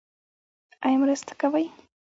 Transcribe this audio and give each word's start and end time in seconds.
ایا 0.85 0.97
مرسته 1.01 1.33
کوئ؟ 1.41 1.65